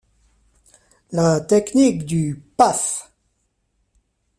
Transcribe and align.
La 1.11 1.41
technique 1.41 2.07
du 2.07 2.41
«Paf! 2.57 3.11